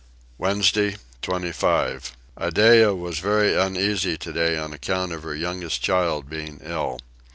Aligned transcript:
Wednesday 0.39 0.95
25. 1.21 2.13
Iddeah 2.41 2.95
was 2.95 3.19
very 3.19 3.55
uneasy 3.55 4.17
today 4.17 4.57
on 4.57 4.73
account 4.73 5.11
of 5.13 5.21
her 5.21 5.35
youngest 5.35 5.83
child 5.83 6.27
being 6.27 6.59
ill. 6.63 6.97